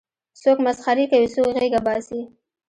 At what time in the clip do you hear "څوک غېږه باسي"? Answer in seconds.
1.33-2.21